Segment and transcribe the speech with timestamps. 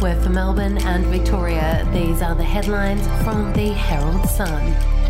[0.00, 1.86] We're for Melbourne and Victoria.
[1.92, 5.03] These are the headlines from the Herald Sun.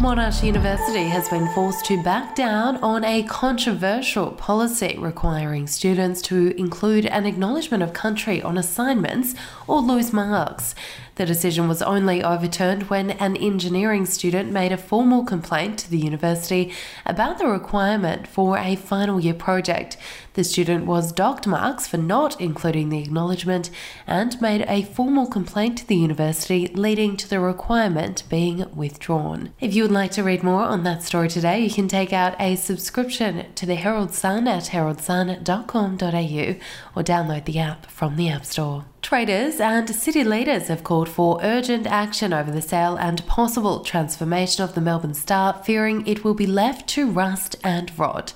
[0.00, 6.58] Monash University has been forced to back down on a controversial policy requiring students to
[6.58, 9.34] include an acknowledgement of country on assignments
[9.66, 10.74] or lose marks.
[11.16, 15.98] The decision was only overturned when an engineering student made a formal complaint to the
[15.98, 16.72] university
[17.04, 19.98] about the requirement for a final year project.
[20.32, 23.68] The student was docked marks for not including the acknowledgement
[24.06, 29.52] and made a formal complaint to the university, leading to the requirement being withdrawn.
[29.60, 32.40] If you would like to read more on that story today, you can take out
[32.40, 36.54] a subscription to the Herald Sun at heraldsun.com.au
[36.94, 38.84] or download the app from the App Store.
[39.10, 44.62] Traders and city leaders have called for urgent action over the sale and possible transformation
[44.62, 48.34] of the Melbourne Star, fearing it will be left to rust and rot.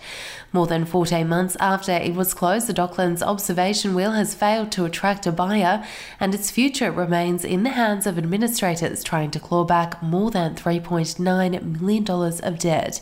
[0.53, 4.85] More than 14 months after it was closed, the Docklands observation wheel has failed to
[4.85, 5.85] attract a buyer,
[6.19, 10.57] and its future remains in the hands of administrators trying to claw back more than
[10.57, 13.01] $3.9 million of debt.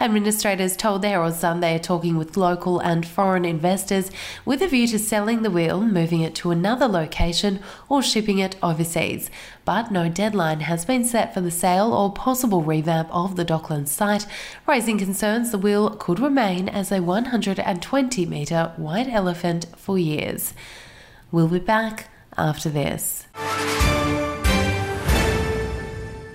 [0.00, 4.10] Administrators told the Herald Sun they are talking with local and foreign investors
[4.44, 7.11] with a view to selling the wheel, moving it to another location,
[7.88, 9.30] or shipping it overseas
[9.64, 13.88] but no deadline has been set for the sale or possible revamp of the Docklands
[13.88, 14.26] site,
[14.66, 20.52] raising concerns the wheel could remain as a 120 metre white elephant for years.
[21.30, 23.26] We'll be back after this.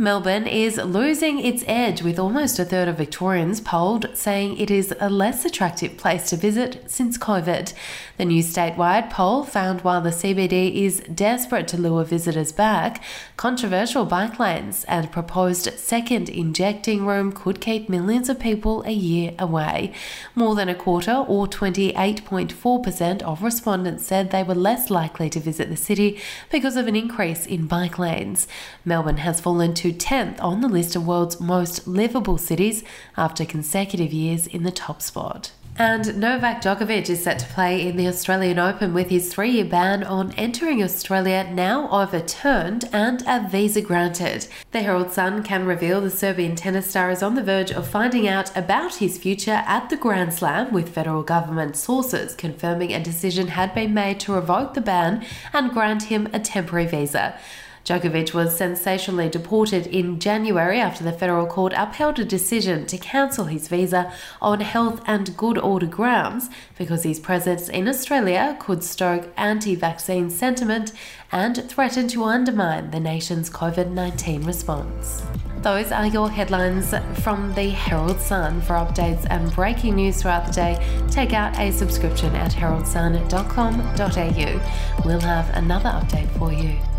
[0.00, 4.94] Melbourne is losing its edge with almost a third of Victorians polled saying it is
[4.98, 7.74] a less attractive place to visit since COVID.
[8.16, 13.04] The new statewide poll found while the CBD is desperate to lure visitors back,
[13.36, 19.34] controversial bike lanes and proposed second injecting room could keep millions of people a year
[19.38, 19.92] away.
[20.34, 25.68] More than a quarter, or 28.4%, of respondents said they were less likely to visit
[25.68, 26.18] the city
[26.50, 28.48] because of an increase in bike lanes.
[28.82, 32.84] Melbourne has fallen to 10th on the list of world's most livable cities
[33.16, 35.52] after consecutive years in the top spot.
[35.76, 39.64] And Novak Djokovic is set to play in the Australian Open with his three year
[39.64, 44.46] ban on entering Australia now overturned and a visa granted.
[44.72, 48.28] The Herald Sun can reveal the Serbian tennis star is on the verge of finding
[48.28, 53.48] out about his future at the Grand Slam, with federal government sources confirming a decision
[53.48, 55.24] had been made to revoke the ban
[55.54, 57.38] and grant him a temporary visa.
[57.84, 63.46] Djokovic was sensationally deported in January after the federal court upheld a decision to cancel
[63.46, 69.28] his visa on health and good order grounds because his presence in Australia could stoke
[69.36, 70.92] anti vaccine sentiment
[71.32, 75.22] and threaten to undermine the nation's COVID 19 response.
[75.62, 78.60] Those are your headlines from the Herald Sun.
[78.62, 85.04] For updates and breaking news throughout the day, take out a subscription at heraldsun.com.au.
[85.04, 86.78] We'll have another update for you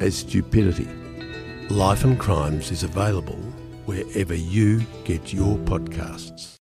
[0.00, 0.88] as stupidity.
[1.70, 3.40] Life and Crimes is available
[3.86, 6.54] wherever you get your podcasts.